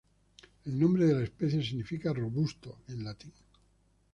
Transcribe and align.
El 0.65 0.79
nombre 0.79 1.05
de 1.05 1.13
la 1.13 1.23
especie 1.23 1.61
significa 1.61 2.11
"robusto" 2.11 2.79
en 2.87 3.03
latín. 3.03 3.31